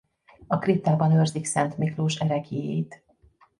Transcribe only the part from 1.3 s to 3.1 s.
Szent Miklós ereklyéit.